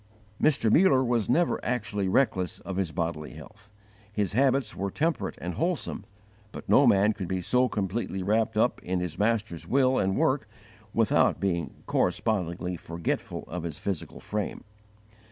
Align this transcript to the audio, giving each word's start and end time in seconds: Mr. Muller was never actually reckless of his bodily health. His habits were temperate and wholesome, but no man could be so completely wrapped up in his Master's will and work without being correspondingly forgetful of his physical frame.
Mr. 0.41 0.71
Muller 0.73 1.03
was 1.03 1.29
never 1.29 1.63
actually 1.63 2.07
reckless 2.07 2.59
of 2.61 2.77
his 2.77 2.91
bodily 2.91 3.33
health. 3.33 3.69
His 4.11 4.33
habits 4.33 4.75
were 4.75 4.89
temperate 4.89 5.37
and 5.39 5.53
wholesome, 5.53 6.05
but 6.51 6.67
no 6.67 6.87
man 6.87 7.13
could 7.13 7.27
be 7.27 7.39
so 7.39 7.69
completely 7.69 8.23
wrapped 8.23 8.57
up 8.57 8.81
in 8.81 8.99
his 8.99 9.19
Master's 9.19 9.67
will 9.67 9.99
and 9.99 10.17
work 10.17 10.47
without 10.91 11.39
being 11.39 11.83
correspondingly 11.85 12.77
forgetful 12.77 13.43
of 13.47 13.61
his 13.61 13.77
physical 13.77 14.19
frame. 14.19 14.63